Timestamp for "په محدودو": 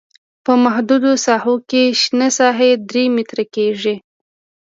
0.45-1.11